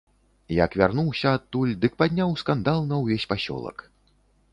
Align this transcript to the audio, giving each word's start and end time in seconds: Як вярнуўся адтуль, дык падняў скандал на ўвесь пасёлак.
Як 0.59 0.77
вярнуўся 0.81 1.33
адтуль, 1.39 1.73
дык 1.83 1.93
падняў 2.03 2.33
скандал 2.43 2.79
на 2.93 2.99
ўвесь 3.03 3.27
пасёлак. 3.35 3.77